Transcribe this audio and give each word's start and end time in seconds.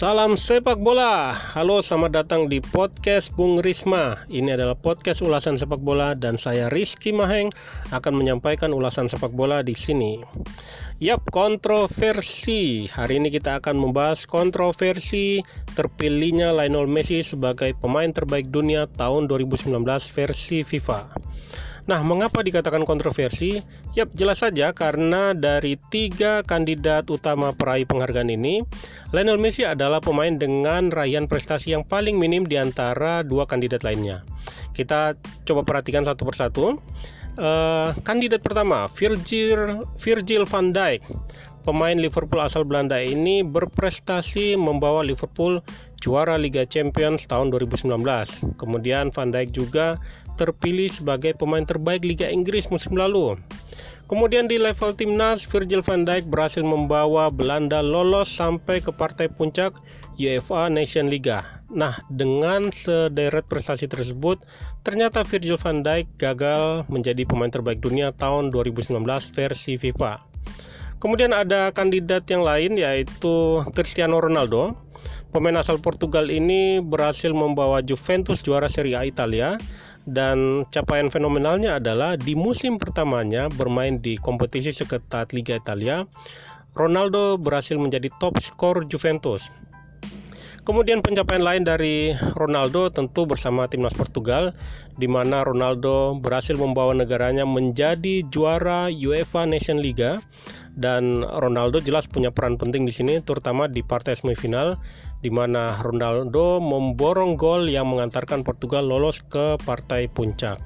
Salam 0.00 0.32
sepak 0.32 0.80
bola. 0.80 1.28
Halo, 1.28 1.84
selamat 1.84 2.24
datang 2.24 2.48
di 2.48 2.56
podcast 2.56 3.28
Bung 3.36 3.60
Risma. 3.60 4.16
Ini 4.32 4.56
adalah 4.56 4.72
podcast 4.72 5.20
ulasan 5.20 5.60
sepak 5.60 5.76
bola 5.76 6.16
dan 6.16 6.40
saya 6.40 6.72
Rizky 6.72 7.12
Maheng 7.12 7.52
akan 7.92 8.16
menyampaikan 8.16 8.72
ulasan 8.72 9.12
sepak 9.12 9.28
bola 9.36 9.60
di 9.60 9.76
sini. 9.76 10.16
Yap, 11.04 11.28
kontroversi. 11.28 12.88
Hari 12.88 13.20
ini 13.20 13.28
kita 13.28 13.60
akan 13.60 13.76
membahas 13.76 14.24
kontroversi 14.24 15.44
terpilihnya 15.76 16.56
Lionel 16.56 16.88
Messi 16.88 17.20
sebagai 17.20 17.76
pemain 17.76 18.08
terbaik 18.08 18.48
dunia 18.48 18.88
tahun 18.96 19.28
2019 19.28 19.68
versi 20.16 20.64
FIFA. 20.64 21.12
Nah, 21.88 22.04
mengapa 22.04 22.44
dikatakan 22.44 22.84
kontroversi? 22.84 23.62
Yap, 23.96 24.12
jelas 24.12 24.44
saja 24.44 24.74
karena 24.76 25.32
dari 25.32 25.80
tiga 25.88 26.44
kandidat 26.44 27.08
utama 27.08 27.54
peraih 27.56 27.88
penghargaan 27.88 28.28
ini, 28.28 28.60
Lionel 29.14 29.40
Messi 29.40 29.64
adalah 29.64 30.02
pemain 30.02 30.36
dengan 30.36 30.92
raihan 30.92 31.24
prestasi 31.24 31.72
yang 31.72 31.86
paling 31.86 32.20
minim 32.20 32.44
di 32.44 32.60
antara 32.60 33.24
dua 33.24 33.48
kandidat 33.48 33.86
lainnya. 33.86 34.26
Kita 34.76 35.16
coba 35.48 35.62
perhatikan 35.64 36.04
satu 36.04 36.28
persatu. 36.28 36.76
Uh, 37.40 37.94
kandidat 38.04 38.44
pertama, 38.44 38.84
Virgil 38.90 39.86
Virgil 39.96 40.44
van 40.44 40.74
Dijk. 40.74 41.00
Pemain 41.60 41.92
Liverpool 41.92 42.40
asal 42.40 42.64
Belanda 42.64 42.96
ini 42.96 43.44
berprestasi 43.44 44.56
membawa 44.56 45.04
Liverpool 45.04 45.60
juara 46.00 46.40
Liga 46.40 46.64
Champions 46.64 47.28
tahun 47.28 47.52
2019. 47.52 48.00
Kemudian 48.56 49.12
Van 49.12 49.28
Dijk 49.28 49.52
juga 49.52 50.00
terpilih 50.40 50.88
sebagai 50.88 51.36
pemain 51.36 51.68
terbaik 51.68 52.00
Liga 52.00 52.32
Inggris 52.32 52.72
musim 52.72 52.96
lalu. 52.96 53.36
Kemudian 54.08 54.50
di 54.50 54.58
level 54.58 54.90
timnas, 54.96 55.46
Virgil 55.46 55.86
van 55.86 56.02
Dijk 56.02 56.32
berhasil 56.32 56.66
membawa 56.66 57.30
Belanda 57.30 57.78
lolos 57.78 58.26
sampai 58.26 58.82
ke 58.82 58.90
partai 58.90 59.30
puncak 59.30 59.70
UEFA 60.18 60.66
Nation 60.66 61.06
Liga. 61.06 61.46
Nah, 61.70 61.94
dengan 62.10 62.74
sederet 62.74 63.46
prestasi 63.46 63.86
tersebut, 63.86 64.42
ternyata 64.82 65.22
Virgil 65.22 65.54
van 65.54 65.86
Dijk 65.86 66.10
gagal 66.18 66.90
menjadi 66.90 67.22
pemain 67.22 67.54
terbaik 67.54 67.78
dunia 67.78 68.10
tahun 68.10 68.50
2019 68.50 68.98
versi 69.30 69.78
FIFA. 69.78 70.18
Kemudian 70.98 71.30
ada 71.30 71.70
kandidat 71.70 72.26
yang 72.28 72.42
lain 72.42 72.76
yaitu 72.76 73.62
Cristiano 73.78 74.18
Ronaldo. 74.18 74.74
Pemain 75.30 75.54
asal 75.62 75.78
Portugal 75.78 76.26
ini 76.26 76.82
berhasil 76.82 77.30
membawa 77.30 77.78
Juventus 77.86 78.42
juara 78.42 78.66
Serie 78.66 78.98
A 78.98 79.06
Italia 79.06 79.54
dan 80.08 80.64
capaian 80.72 81.12
fenomenalnya 81.12 81.76
adalah 81.76 82.16
di 82.16 82.32
musim 82.32 82.80
pertamanya 82.80 83.52
bermain 83.52 84.00
di 84.00 84.16
kompetisi 84.16 84.72
seketat 84.72 85.36
Liga 85.36 85.58
Italia, 85.58 86.08
Ronaldo 86.78 87.36
berhasil 87.36 87.74
menjadi 87.76 88.08
top 88.22 88.38
skor 88.38 88.86
Juventus. 88.86 89.50
Kemudian 90.60 91.00
pencapaian 91.00 91.40
lain 91.40 91.64
dari 91.64 92.12
Ronaldo 92.36 92.92
tentu 92.92 93.24
bersama 93.24 93.64
timnas 93.64 93.96
Portugal 93.96 94.52
di 95.00 95.08
mana 95.08 95.40
Ronaldo 95.40 96.20
berhasil 96.20 96.52
membawa 96.52 96.92
negaranya 96.92 97.48
menjadi 97.48 98.28
juara 98.28 98.92
UEFA 98.92 99.48
Nation 99.48 99.80
Liga 99.80 100.20
dan 100.76 101.24
Ronaldo 101.24 101.80
jelas 101.80 102.04
punya 102.04 102.28
peran 102.28 102.60
penting 102.60 102.84
di 102.84 102.92
sini 102.92 103.24
terutama 103.24 103.72
di 103.72 103.80
partai 103.80 104.20
semifinal 104.20 104.76
di 105.24 105.32
mana 105.32 105.80
Ronaldo 105.80 106.60
memborong 106.60 107.40
gol 107.40 107.66
yang 107.72 107.88
mengantarkan 107.88 108.44
Portugal 108.44 108.84
lolos 108.84 109.24
ke 109.24 109.56
partai 109.64 110.12
puncak. 110.12 110.60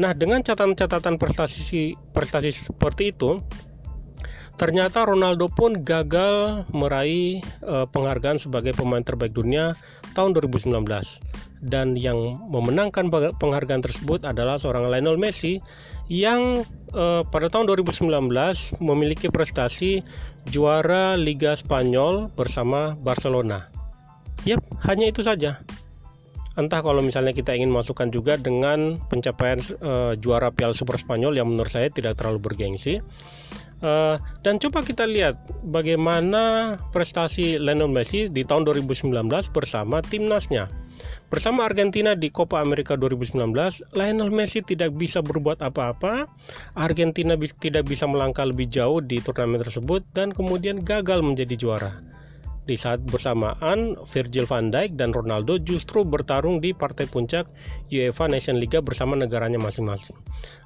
Nah, 0.00 0.16
dengan 0.16 0.40
catatan-catatan 0.40 1.20
prestasi 1.20 1.92
prestasi 2.16 2.50
seperti 2.50 3.12
itu, 3.12 3.44
Ternyata 4.60 5.08
Ronaldo 5.08 5.48
pun 5.48 5.80
gagal 5.80 6.68
meraih 6.76 7.40
uh, 7.64 7.88
penghargaan 7.88 8.36
sebagai 8.36 8.76
pemain 8.76 9.00
terbaik 9.00 9.32
dunia 9.32 9.72
tahun 10.12 10.36
2019 10.36 10.84
dan 11.64 11.96
yang 11.96 12.40
memenangkan 12.52 13.08
penghargaan 13.40 13.80
tersebut 13.80 14.28
adalah 14.28 14.60
seorang 14.60 14.92
Lionel 14.92 15.16
Messi 15.16 15.64
yang 16.12 16.60
uh, 16.92 17.24
pada 17.24 17.48
tahun 17.48 17.72
2019 17.72 18.04
memiliki 18.84 19.32
prestasi 19.32 20.04
juara 20.52 21.16
Liga 21.16 21.56
Spanyol 21.56 22.28
bersama 22.36 23.00
Barcelona. 23.00 23.64
Yap, 24.44 24.60
hanya 24.84 25.08
itu 25.08 25.24
saja. 25.24 25.56
Entah 26.60 26.84
kalau 26.84 27.00
misalnya 27.00 27.32
kita 27.32 27.56
ingin 27.56 27.72
masukkan 27.72 28.12
juga 28.12 28.36
dengan 28.36 29.00
pencapaian 29.08 29.56
uh, 29.80 30.12
juara 30.20 30.52
Piala 30.52 30.76
Super 30.76 31.00
Spanyol 31.00 31.40
yang 31.40 31.48
menurut 31.48 31.72
saya 31.72 31.88
tidak 31.88 32.20
terlalu 32.20 32.44
bergengsi 32.52 33.00
Uh, 33.80 34.20
dan 34.44 34.60
coba 34.60 34.84
kita 34.84 35.08
lihat 35.08 35.40
bagaimana 35.64 36.76
prestasi 36.92 37.56
Lionel 37.56 37.88
Messi 37.88 38.28
di 38.28 38.44
tahun 38.44 38.68
2019 38.68 39.08
bersama 39.56 40.04
timnasnya. 40.04 40.68
Bersama 41.32 41.64
Argentina 41.64 42.12
di 42.12 42.28
Copa 42.28 42.60
America 42.60 42.98
2019, 42.98 43.40
Lionel 43.96 44.34
Messi 44.34 44.60
tidak 44.60 44.92
bisa 44.98 45.24
berbuat 45.24 45.64
apa-apa. 45.64 46.28
Argentina 46.76 47.38
tidak 47.38 47.88
bisa 47.88 48.04
melangkah 48.04 48.44
lebih 48.44 48.68
jauh 48.68 49.00
di 49.00 49.22
turnamen 49.22 49.62
tersebut 49.62 50.04
dan 50.12 50.34
kemudian 50.34 50.82
gagal 50.82 51.24
menjadi 51.24 51.54
juara. 51.56 51.92
Di 52.68 52.76
saat 52.76 53.00
bersamaan, 53.02 53.98
Virgil 54.04 54.46
van 54.46 54.70
Dijk 54.70 54.94
dan 54.94 55.10
Ronaldo 55.10 55.58
justru 55.58 56.04
bertarung 56.06 56.60
di 56.60 56.70
partai 56.70 57.08
puncak 57.08 57.48
UEFA 57.88 58.30
Nation 58.30 58.60
League 58.60 58.78
bersama 58.84 59.16
negaranya 59.16 59.56
masing-masing. 59.56 60.14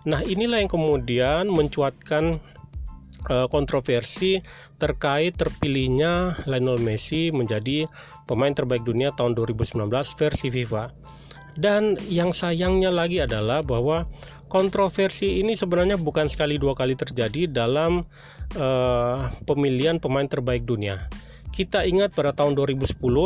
Nah, 0.05 0.21
inilah 0.27 0.61
yang 0.61 0.69
kemudian 0.69 1.49
mencuatkan 1.49 2.43
Eh, 3.25 3.49
kontroversi 3.49 4.37
terkait 4.77 5.33
terpilihnya 5.41 6.45
Lionel 6.45 6.77
Messi 6.77 7.33
menjadi 7.33 7.89
pemain 8.29 8.53
terbaik 8.53 8.85
dunia 8.85 9.17
tahun 9.17 9.33
2019 9.33 9.89
versi 10.21 10.53
FIFA. 10.53 10.93
Dan 11.57 11.97
yang 12.13 12.37
sayangnya 12.37 12.93
lagi 12.93 13.25
adalah 13.25 13.65
bahwa 13.65 14.05
kontroversi 14.53 15.41
ini 15.41 15.57
sebenarnya 15.57 15.97
bukan 15.97 16.29
sekali 16.29 16.61
dua 16.61 16.77
kali 16.77 17.01
terjadi 17.01 17.49
dalam 17.49 18.05
uh, 18.61 19.33
pemilihan 19.49 19.97
pemain 19.97 20.29
terbaik 20.29 20.69
dunia. 20.69 21.09
Kita 21.49 21.89
ingat 21.89 22.13
pada 22.13 22.37
tahun 22.37 22.59
2010 22.61 22.93
uh, 23.01 23.25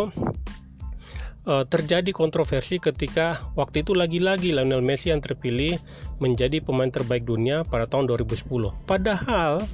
eh, 1.49 1.65
terjadi 1.67 2.11
kontroversi 2.15 2.79
ketika 2.79 3.41
waktu 3.59 3.83
itu 3.83 3.99
lagi-lagi 3.99 4.55
Lionel 4.55 4.85
Messi 4.85 5.11
yang 5.11 5.19
terpilih 5.19 5.75
menjadi 6.23 6.63
pemain 6.63 6.93
terbaik 6.93 7.27
dunia 7.27 7.67
pada 7.67 7.91
tahun 7.91 8.07
2010. 8.07 8.47
Padahal 8.87 9.67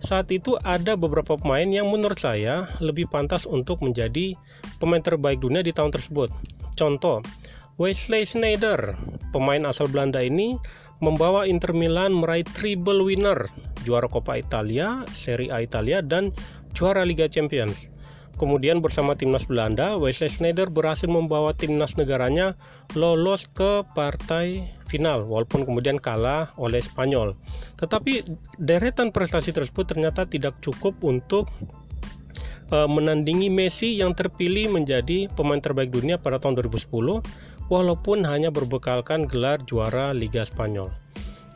saat 0.00 0.32
itu 0.32 0.56
ada 0.64 0.96
beberapa 0.96 1.36
pemain 1.36 1.68
yang 1.68 1.88
menurut 1.92 2.16
saya 2.16 2.68
lebih 2.80 3.08
pantas 3.08 3.44
untuk 3.44 3.84
menjadi 3.84 4.32
pemain 4.80 5.04
terbaik 5.04 5.40
dunia 5.40 5.60
di 5.60 5.72
tahun 5.72 5.92
tersebut. 5.92 6.32
Contoh, 6.76 7.20
Wesley 7.76 8.24
Sneijder, 8.24 8.96
pemain 9.32 9.64
asal 9.68 9.88
Belanda 9.88 10.20
ini 10.20 10.56
membawa 11.00 11.48
Inter 11.48 11.72
Milan 11.72 12.12
meraih 12.12 12.44
triple 12.44 13.04
winner, 13.04 13.48
juara 13.84 14.08
Coppa 14.08 14.36
Italia, 14.36 15.04
Serie 15.12 15.48
A 15.52 15.64
Italia, 15.64 16.04
dan 16.04 16.32
juara 16.76 17.04
Liga 17.04 17.28
Champions. 17.28 17.88
Kemudian 18.40 18.80
bersama 18.80 19.12
timnas 19.12 19.44
Belanda, 19.44 20.00
Wesley 20.00 20.32
Sneijder 20.32 20.72
berhasil 20.72 21.08
membawa 21.08 21.52
timnas 21.52 22.00
negaranya 22.00 22.56
lolos 22.96 23.44
ke 23.44 23.84
partai 23.92 24.64
final 24.90 25.22
walaupun 25.30 25.62
kemudian 25.62 26.02
kalah 26.02 26.50
oleh 26.58 26.82
Spanyol. 26.82 27.38
Tetapi 27.78 28.26
deretan 28.58 29.14
prestasi 29.14 29.54
tersebut 29.54 29.86
ternyata 29.86 30.26
tidak 30.26 30.58
cukup 30.58 30.98
untuk 31.06 31.46
uh, 32.74 32.90
menandingi 32.90 33.46
Messi 33.46 33.94
yang 34.02 34.18
terpilih 34.18 34.74
menjadi 34.74 35.30
pemain 35.38 35.62
terbaik 35.62 35.94
dunia 35.94 36.18
pada 36.18 36.42
tahun 36.42 36.58
2010 36.58 36.90
walaupun 37.70 38.26
hanya 38.26 38.50
berbekalkan 38.50 39.30
gelar 39.30 39.62
juara 39.62 40.10
Liga 40.10 40.42
Spanyol. 40.42 40.90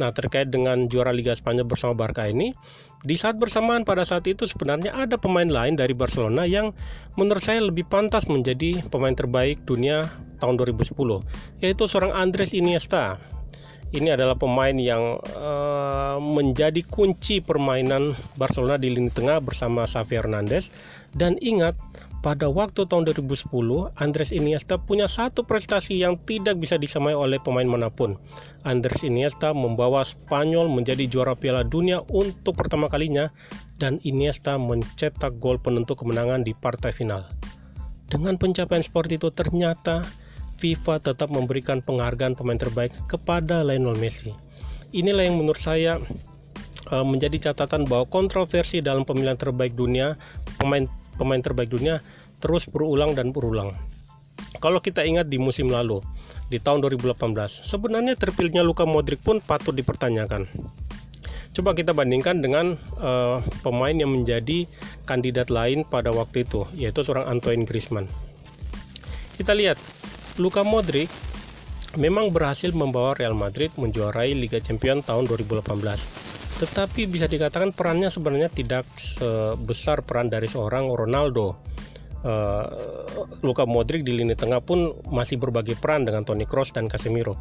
Nah, 0.03 0.11
terkait 0.11 0.51
dengan 0.51 0.91
juara 0.91 1.15
Liga 1.15 1.31
Spanyol 1.35 1.71
bersama 1.71 1.95
Barca 1.95 2.27
ini, 2.27 2.51
di 3.07 3.15
saat 3.15 3.39
bersamaan 3.39 3.87
pada 3.87 4.03
saat 4.03 4.27
itu 4.27 4.49
sebenarnya 4.49 4.91
ada 4.91 5.15
pemain 5.15 5.47
lain 5.47 5.79
dari 5.79 5.95
Barcelona 5.95 6.43
yang 6.49 6.75
menurut 7.15 7.43
saya 7.45 7.63
lebih 7.63 7.87
pantas 7.87 8.27
menjadi 8.27 8.83
pemain 8.91 9.15
terbaik 9.15 9.63
dunia 9.63 10.11
tahun 10.43 10.59
2010, 10.59 11.23
yaitu 11.63 11.85
seorang 11.87 12.11
Andres 12.11 12.51
Iniesta. 12.51 13.23
Ini 13.95 14.19
adalah 14.19 14.35
pemain 14.35 14.75
yang 14.75 15.23
uh, 15.39 16.19
menjadi 16.19 16.83
kunci 16.83 17.39
permainan 17.39 18.11
Barcelona 18.35 18.75
di 18.75 18.91
lini 18.91 19.07
tengah 19.07 19.39
bersama 19.39 19.87
Xavi 19.87 20.19
Hernandez 20.19 20.75
dan 21.15 21.39
ingat 21.39 21.79
pada 22.25 22.49
waktu 22.49 22.89
tahun 22.89 23.05
2010, 23.13 23.53
Andres 24.01 24.33
Iniesta 24.33 24.81
punya 24.81 25.05
satu 25.05 25.45
prestasi 25.45 26.01
yang 26.01 26.17
tidak 26.25 26.57
bisa 26.57 26.81
disamai 26.81 27.13
oleh 27.13 27.37
pemain 27.37 27.69
mana 27.69 27.93
pun. 27.93 28.17
Andres 28.65 29.05
Iniesta 29.05 29.53
membawa 29.53 30.01
Spanyol 30.01 30.73
menjadi 30.73 31.05
juara 31.05 31.37
Piala 31.37 31.69
Dunia 31.69 32.01
untuk 32.09 32.57
pertama 32.57 32.89
kalinya 32.89 33.29
dan 33.77 34.01
Iniesta 34.09 34.57
mencetak 34.57 35.37
gol 35.37 35.61
penentu 35.61 35.93
kemenangan 35.93 36.49
di 36.49 36.57
partai 36.57 36.97
final. 36.97 37.29
Dengan 38.09 38.41
pencapaian 38.41 38.81
seperti 38.81 39.21
itu 39.21 39.29
ternyata 39.29 40.01
FIFA 40.57 41.05
tetap 41.05 41.29
memberikan 41.29 41.85
penghargaan 41.85 42.41
pemain 42.41 42.57
terbaik 42.57 42.97
kepada 43.05 43.61
Lionel 43.61 44.01
Messi. 44.01 44.33
Inilah 44.97 45.29
yang 45.29 45.45
menurut 45.45 45.61
saya 45.61 46.01
uh, 46.89 47.05
menjadi 47.05 47.53
catatan 47.53 47.85
bahwa 47.85 48.09
kontroversi 48.09 48.81
dalam 48.81 49.05
pemilihan 49.05 49.37
terbaik 49.37 49.77
dunia 49.77 50.17
pemain 50.57 50.89
pemain 51.15 51.41
terbaik 51.41 51.71
dunia 51.71 52.05
terus 52.43 52.69
berulang 52.69 53.17
dan 53.17 53.31
berulang. 53.33 53.73
Kalau 54.59 54.79
kita 54.79 55.03
ingat 55.03 55.31
di 55.31 55.39
musim 55.39 55.71
lalu, 55.71 56.03
di 56.49 56.59
tahun 56.63 56.83
2018, 56.85 57.19
sebenarnya 57.65 58.15
terpilihnya 58.19 58.63
Luka 58.63 58.87
Modric 58.87 59.23
pun 59.23 59.43
patut 59.43 59.75
dipertanyakan. 59.75 60.47
Coba 61.55 61.71
kita 61.71 61.95
bandingkan 61.95 62.43
dengan 62.43 62.75
uh, 62.99 63.39
pemain 63.63 63.95
yang 63.95 64.11
menjadi 64.11 64.67
kandidat 65.07 65.55
lain 65.55 65.87
pada 65.87 66.11
waktu 66.11 66.43
itu, 66.43 66.67
yaitu 66.75 67.07
seorang 67.07 67.31
Antoine 67.31 67.63
Griezmann. 67.63 68.11
Kita 69.39 69.55
lihat, 69.55 69.79
Luka 70.39 70.67
Modric 70.67 71.07
memang 71.95 72.35
berhasil 72.35 72.75
membawa 72.75 73.15
Real 73.15 73.39
Madrid 73.39 73.71
menjuarai 73.79 74.35
Liga 74.35 74.59
Champions 74.59 75.07
tahun 75.07 75.31
2018. 75.31 76.24
Tetapi 76.55 77.11
bisa 77.11 77.27
dikatakan 77.27 77.75
perannya 77.75 78.09
sebenarnya 78.09 78.51
tidak 78.51 78.87
sebesar 78.95 80.07
peran 80.07 80.31
dari 80.31 80.47
seorang 80.47 80.87
Ronaldo. 80.91 81.59
Uh, 82.25 82.65
Luka 83.45 83.69
Modric 83.69 84.01
di 84.01 84.17
lini 84.17 84.33
tengah 84.33 84.65
pun 84.65 84.97
masih 85.13 85.37
berbagi 85.37 85.77
peran 85.77 86.09
dengan 86.09 86.25
Toni 86.25 86.49
Kroos 86.49 86.73
dan 86.73 86.89
Casemiro. 86.89 87.37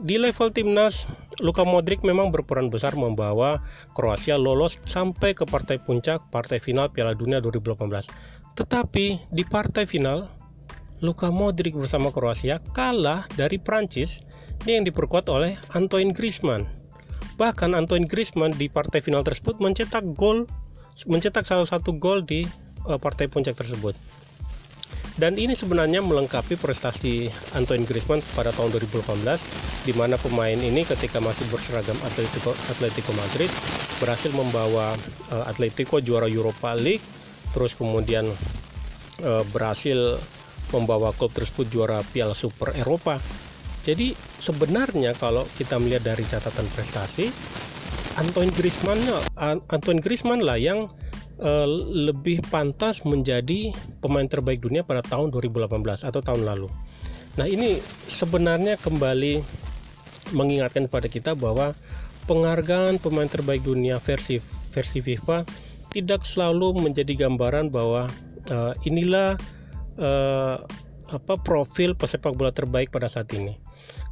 Di 0.00 0.16
level 0.16 0.52
timnas, 0.52 1.04
Luka 1.44 1.64
Modric 1.64 2.00
memang 2.04 2.32
berperan 2.32 2.72
besar 2.72 2.96
membawa 2.96 3.60
Kroasia 3.92 4.40
lolos 4.40 4.80
sampai 4.88 5.36
ke 5.36 5.44
partai 5.44 5.76
puncak 5.76 6.24
partai 6.32 6.56
final 6.56 6.88
Piala 6.88 7.12
Dunia 7.12 7.40
2018. 7.40 8.56
Tetapi 8.56 9.28
di 9.28 9.44
partai 9.44 9.84
final, 9.84 10.28
Luka 11.04 11.28
Modric 11.28 11.76
bersama 11.76 12.12
Kroasia 12.12 12.60
kalah 12.72 13.28
dari 13.36 13.56
Prancis 13.56 14.24
yang 14.68 14.84
diperkuat 14.84 15.28
oleh 15.32 15.56
Antoine 15.72 16.12
Griezmann. 16.12 16.79
Bahkan 17.40 17.72
Antoine 17.72 18.04
Griezmann 18.04 18.52
di 18.52 18.68
partai 18.68 19.00
final 19.00 19.24
tersebut 19.24 19.64
mencetak 19.64 20.04
gol 20.12 20.44
mencetak 21.08 21.48
salah 21.48 21.64
satu 21.64 21.96
gol 21.96 22.20
di 22.20 22.44
uh, 22.84 23.00
partai 23.00 23.32
puncak 23.32 23.56
tersebut. 23.56 23.96
Dan 25.16 25.40
ini 25.40 25.56
sebenarnya 25.56 26.04
melengkapi 26.04 26.60
prestasi 26.60 27.32
Antoine 27.56 27.88
Griezmann 27.88 28.20
pada 28.36 28.52
tahun 28.52 28.76
2018 28.76 29.24
di 29.88 29.92
mana 29.96 30.20
pemain 30.20 30.56
ini 30.56 30.84
ketika 30.84 31.16
masih 31.24 31.48
berseragam 31.48 31.96
Atletico, 32.04 32.52
Atletico 32.68 33.12
Madrid 33.16 33.48
berhasil 33.96 34.28
membawa 34.36 34.92
uh, 35.32 35.44
Atletico 35.48 35.96
juara 36.04 36.28
Europa 36.28 36.76
League 36.76 37.04
terus 37.56 37.72
kemudian 37.72 38.28
uh, 39.24 39.44
berhasil 39.48 40.20
membawa 40.70 41.10
klub 41.16 41.32
tersebut 41.34 41.66
juara 41.72 42.04
Piala 42.12 42.36
Super 42.36 42.76
Eropa. 42.78 43.18
Jadi 43.80 44.12
sebenarnya 44.36 45.16
kalau 45.16 45.48
kita 45.56 45.80
melihat 45.80 46.12
dari 46.12 46.24
catatan 46.28 46.68
prestasi 46.76 47.32
Antoine 48.20 48.52
Griezmann 48.52 49.00
Antoine 49.72 50.04
Griezmann 50.04 50.44
lah 50.44 50.60
yang 50.60 50.84
uh, 51.40 51.66
lebih 51.88 52.44
pantas 52.52 53.02
menjadi 53.02 53.72
pemain 54.04 54.28
terbaik 54.28 54.60
dunia 54.60 54.84
pada 54.84 55.00
tahun 55.00 55.32
2018 55.32 55.72
atau 56.04 56.20
tahun 56.20 56.44
lalu. 56.44 56.68
Nah, 57.40 57.46
ini 57.48 57.80
sebenarnya 58.10 58.76
kembali 58.76 59.40
mengingatkan 60.36 60.86
kepada 60.86 61.08
kita 61.08 61.32
bahwa 61.32 61.72
penghargaan 62.28 63.00
pemain 63.00 63.26
terbaik 63.26 63.64
dunia 63.64 63.98
versi 63.98 64.38
versi 64.70 65.02
FIFA 65.02 65.42
tidak 65.90 66.22
selalu 66.22 66.78
menjadi 66.78 67.26
gambaran 67.26 67.72
bahwa 67.74 68.06
uh, 68.52 68.72
inilah 68.86 69.34
uh, 69.98 70.62
apa 71.10 71.36
profil 71.36 71.98
pesepak 71.98 72.32
bola 72.38 72.54
terbaik 72.54 72.94
pada 72.94 73.10
saat 73.10 73.30
ini. 73.34 73.58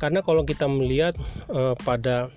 Karena 0.03 0.23
kalau 0.23 0.43
kita 0.43 0.67
melihat 0.67 1.15
uh, 1.51 1.79
pada 1.87 2.31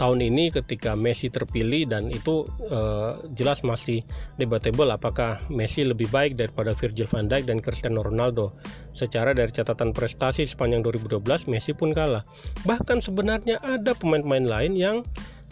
tahun 0.00 0.24
ini 0.32 0.48
ketika 0.48 0.96
Messi 0.96 1.28
terpilih 1.28 1.84
dan 1.84 2.08
itu 2.08 2.48
uh, 2.72 3.20
jelas 3.36 3.60
masih 3.60 4.00
debatable 4.40 4.88
apakah 4.88 5.36
Messi 5.52 5.84
lebih 5.84 6.08
baik 6.08 6.40
daripada 6.40 6.72
Virgil 6.72 7.04
van 7.04 7.28
Dijk 7.28 7.44
dan 7.44 7.60
Cristiano 7.60 8.00
Ronaldo. 8.00 8.56
Secara 8.96 9.36
dari 9.36 9.52
catatan 9.52 9.92
prestasi 9.92 10.48
sepanjang 10.48 10.80
2012 10.80 11.52
Messi 11.52 11.76
pun 11.76 11.92
kalah. 11.92 12.24
Bahkan 12.64 13.04
sebenarnya 13.04 13.60
ada 13.60 13.92
pemain-pemain 13.92 14.48
lain 14.48 14.72
yang 14.72 14.96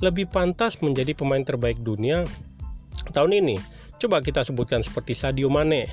lebih 0.00 0.32
pantas 0.32 0.80
menjadi 0.80 1.12
pemain 1.12 1.44
terbaik 1.44 1.76
dunia 1.84 2.24
tahun 3.12 3.36
ini. 3.44 3.60
Coba 3.98 4.22
kita 4.22 4.46
sebutkan 4.46 4.80
seperti 4.80 5.12
Sadio 5.12 5.50
Mane, 5.50 5.90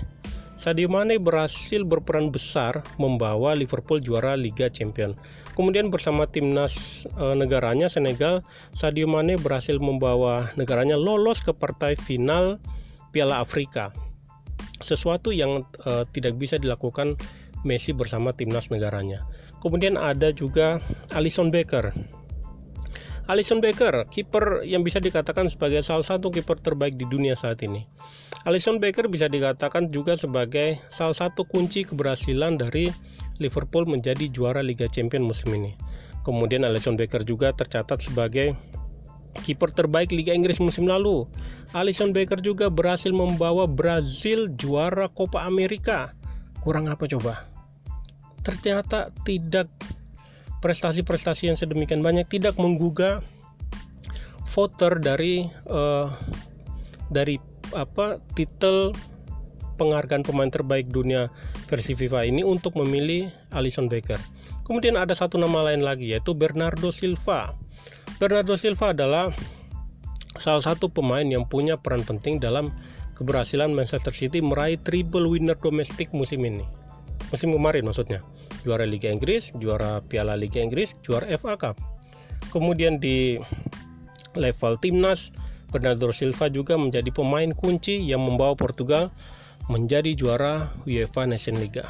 Sadio 0.56 0.88
Mane 0.88 1.20
berhasil 1.20 1.84
berperan 1.84 2.32
besar 2.32 2.80
membawa 2.96 3.52
Liverpool 3.52 4.00
juara 4.00 4.40
Liga 4.40 4.72
Champions. 4.72 5.20
Kemudian 5.52 5.92
bersama 5.92 6.24
timnas 6.32 7.04
e, 7.20 7.26
negaranya 7.36 7.92
Senegal, 7.92 8.40
Sadio 8.72 9.04
Mane 9.04 9.36
berhasil 9.36 9.76
membawa 9.84 10.48
negaranya 10.56 10.96
lolos 10.96 11.44
ke 11.44 11.52
partai 11.52 12.00
final 12.00 12.56
Piala 13.12 13.44
Afrika. 13.44 13.92
Sesuatu 14.80 15.36
yang 15.36 15.68
e, 15.84 16.08
tidak 16.16 16.40
bisa 16.40 16.56
dilakukan 16.56 17.20
Messi 17.68 17.92
bersama 17.92 18.32
timnas 18.32 18.72
negaranya. 18.72 19.28
Kemudian 19.60 20.00
ada 20.00 20.32
juga 20.32 20.80
Alisson 21.12 21.52
Becker 21.52 21.92
Alisson 23.26 23.58
Becker, 23.58 24.06
kiper 24.14 24.62
yang 24.62 24.86
bisa 24.86 25.02
dikatakan 25.02 25.50
sebagai 25.50 25.82
salah 25.82 26.06
satu 26.06 26.30
kiper 26.30 26.62
terbaik 26.62 26.94
di 26.94 27.10
dunia 27.10 27.34
saat 27.34 27.58
ini. 27.66 27.90
Alisson 28.46 28.78
Becker 28.78 29.10
bisa 29.10 29.26
dikatakan 29.26 29.90
juga 29.90 30.14
sebagai 30.14 30.78
salah 30.94 31.18
satu 31.18 31.42
kunci 31.42 31.82
keberhasilan 31.90 32.62
dari 32.62 32.94
Liverpool 33.42 33.90
menjadi 33.90 34.30
juara 34.30 34.62
Liga 34.62 34.86
Champions 34.86 35.26
musim 35.26 35.58
ini. 35.58 35.74
Kemudian 36.22 36.70
Alisson 36.70 36.94
Becker 36.94 37.26
juga 37.26 37.50
tercatat 37.50 37.98
sebagai 37.98 38.54
kiper 39.42 39.74
terbaik 39.74 40.14
Liga 40.14 40.30
Inggris 40.30 40.62
musim 40.62 40.86
lalu. 40.86 41.26
Alisson 41.74 42.14
Becker 42.14 42.38
juga 42.46 42.70
berhasil 42.70 43.10
membawa 43.10 43.66
Brazil 43.66 44.54
juara 44.54 45.10
Copa 45.10 45.50
America. 45.50 46.14
Kurang 46.62 46.94
apa 46.94 47.10
coba? 47.10 47.42
Ternyata 48.46 49.10
tidak 49.26 49.66
prestasi-prestasi 50.64 51.52
yang 51.52 51.58
sedemikian 51.58 52.04
banyak 52.06 52.28
tidak 52.28 52.56
menggugah 52.60 53.24
voter 54.46 55.02
dari 55.02 55.50
uh, 55.68 56.14
dari 57.10 57.42
apa 57.74 58.22
titel 58.38 58.94
penghargaan 59.76 60.24
pemain 60.24 60.48
terbaik 60.48 60.88
dunia 60.88 61.28
versi 61.68 61.98
FIFA 61.98 62.32
ini 62.32 62.42
untuk 62.48 62.80
memilih 62.80 63.28
Alisson 63.52 63.92
Becker. 63.92 64.22
Kemudian 64.64 64.96
ada 64.96 65.12
satu 65.12 65.36
nama 65.36 65.68
lain 65.68 65.84
lagi 65.84 66.16
yaitu 66.16 66.32
Bernardo 66.32 66.90
Silva. 66.96 67.52
Bernardo 68.16 68.56
Silva 68.56 68.96
adalah 68.96 69.36
salah 70.40 70.64
satu 70.64 70.88
pemain 70.88 71.28
yang 71.28 71.44
punya 71.44 71.76
peran 71.76 72.08
penting 72.08 72.40
dalam 72.40 72.72
keberhasilan 73.20 73.72
Manchester 73.72 74.16
City 74.16 74.40
meraih 74.40 74.80
triple 74.80 75.28
winner 75.28 75.56
domestik 75.60 76.12
musim 76.12 76.44
ini 76.44 76.64
musim 77.34 77.54
kemarin 77.54 77.86
maksudnya 77.86 78.22
juara 78.68 78.86
Liga 78.86 79.10
Inggris 79.10 79.54
juara 79.58 80.02
Piala 80.06 80.38
Liga 80.38 80.62
Inggris 80.62 80.98
juara 81.02 81.26
FA 81.38 81.58
Cup 81.58 81.78
kemudian 82.54 83.02
di 83.02 83.42
level 84.36 84.78
timnas 84.80 85.32
Bernardo 85.76 86.14
Silva 86.16 86.48
juga 86.48 86.80
menjadi 86.80 87.12
pemain 87.12 87.52
kunci 87.52 88.00
yang 88.00 88.24
membawa 88.24 88.56
Portugal 88.56 89.12
menjadi 89.68 90.14
juara 90.14 90.70
UEFA 90.86 91.26
Nation 91.26 91.58
League. 91.58 91.82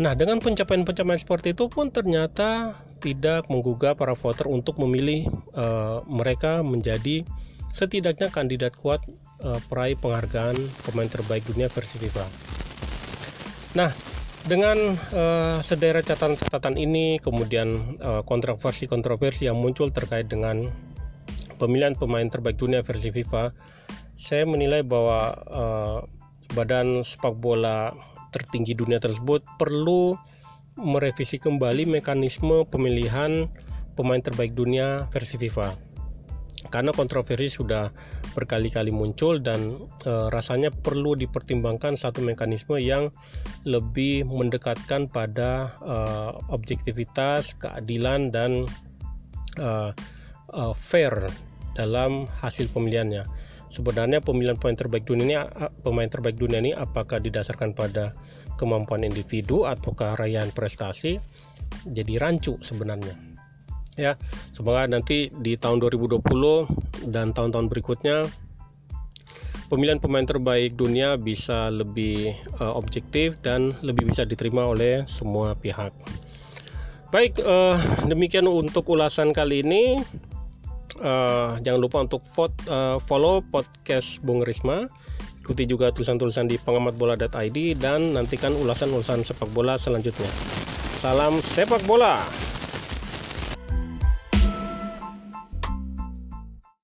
Nah, 0.00 0.16
dengan 0.16 0.40
pencapaian-pencapaian 0.40 1.20
seperti 1.20 1.52
itu 1.52 1.68
pun 1.68 1.92
ternyata 1.92 2.78
tidak 3.04 3.52
menggugah 3.52 3.92
para 3.92 4.16
voter 4.16 4.48
untuk 4.48 4.80
memilih 4.80 5.28
uh, 5.52 6.00
mereka 6.08 6.64
menjadi 6.64 7.26
setidaknya 7.76 8.32
kandidat 8.32 8.72
kuat 8.80 9.04
uh, 9.44 9.60
peraih 9.68 10.00
penghargaan 10.00 10.56
pemain 10.88 11.10
terbaik 11.10 11.44
dunia 11.44 11.68
versi 11.68 12.00
FIFA. 12.00 12.24
Nah, 13.78 13.90
dengan 14.50 14.98
uh, 15.14 15.58
sederet 15.62 16.02
catatan-catatan 16.08 16.74
ini, 16.74 17.22
kemudian 17.22 18.00
uh, 18.02 18.22
kontroversi-kontroversi 18.26 19.46
yang 19.46 19.60
muncul 19.60 19.94
terkait 19.94 20.26
dengan 20.26 20.66
pemilihan 21.60 21.94
pemain 21.94 22.26
terbaik 22.26 22.56
dunia 22.58 22.80
versi 22.82 23.12
FIFA, 23.12 23.52
saya 24.16 24.48
menilai 24.48 24.82
bahwa 24.82 25.36
uh, 25.46 25.98
badan 26.56 27.06
sepak 27.06 27.38
bola 27.38 27.94
tertinggi 28.34 28.74
dunia 28.74 28.98
tersebut 28.98 29.44
perlu 29.60 30.18
merevisi 30.78 31.36
kembali 31.36 31.86
mekanisme 31.86 32.64
pemilihan 32.66 33.50
pemain 33.94 34.22
terbaik 34.22 34.56
dunia 34.56 35.10
versi 35.12 35.36
FIFA 35.36 35.89
karena 36.68 36.92
kontroversi 36.92 37.48
sudah 37.48 37.88
berkali-kali 38.36 38.92
muncul 38.92 39.40
dan 39.40 39.80
e, 40.04 40.12
rasanya 40.28 40.68
perlu 40.68 41.16
dipertimbangkan 41.16 41.96
satu 41.96 42.20
mekanisme 42.20 42.76
yang 42.76 43.08
lebih 43.64 44.28
mendekatkan 44.28 45.08
pada 45.08 45.72
e, 45.80 45.96
objektivitas, 46.52 47.56
keadilan 47.56 48.28
dan 48.28 48.68
e, 49.56 49.68
e, 50.52 50.62
fair 50.76 51.32
dalam 51.72 52.28
hasil 52.44 52.68
pemilihannya. 52.76 53.24
Sebenarnya 53.70 54.18
pemilihan 54.20 54.58
pemain 54.58 54.76
terbaik 54.76 55.06
dunia 55.06 55.46
ini 55.46 55.70
pemain 55.86 56.10
terbaik 56.10 56.36
dunia 56.36 56.58
ini 56.58 56.74
apakah 56.74 57.22
didasarkan 57.22 57.72
pada 57.72 58.12
kemampuan 58.58 59.06
individu 59.06 59.64
ataukah 59.64 60.18
raihan 60.18 60.50
prestasi 60.50 61.22
jadi 61.86 62.18
rancu 62.18 62.58
sebenarnya 62.60 63.29
ya 64.00 64.16
semoga 64.56 64.88
nanti 64.88 65.28
di 65.44 65.60
tahun 65.60 65.84
2020 65.84 66.24
dan 67.12 67.36
tahun-tahun 67.36 67.68
berikutnya 67.68 68.24
pemilihan 69.70 70.02
pemain 70.02 70.26
terbaik 70.26 70.74
dunia 70.74 71.14
bisa 71.14 71.70
lebih 71.70 72.34
uh, 72.58 72.74
objektif 72.74 73.38
dan 73.38 73.76
lebih 73.86 74.10
bisa 74.10 74.26
diterima 74.26 74.66
oleh 74.66 75.06
semua 75.06 75.54
pihak. 75.54 75.94
Baik, 77.14 77.38
uh, 77.42 77.78
demikian 78.10 78.50
untuk 78.50 78.90
ulasan 78.90 79.30
kali 79.30 79.62
ini. 79.62 80.02
Uh, 80.98 81.54
jangan 81.62 81.80
lupa 81.80 82.02
untuk 82.02 82.22
vote, 82.34 82.54
uh, 82.66 82.98
follow 82.98 83.42
podcast 83.46 84.18
Bung 84.26 84.42
Risma. 84.42 84.90
Ikuti 85.42 85.66
juga 85.66 85.94
tulisan-tulisan 85.94 86.50
di 86.50 86.58
pengamatbola.id 86.60 87.58
dan 87.78 88.14
nantikan 88.14 88.54
ulasan-ulasan 88.58 89.22
sepak 89.22 89.48
bola 89.54 89.78
selanjutnya. 89.78 90.28
Salam 91.02 91.42
sepak 91.42 91.82
bola. 91.86 92.22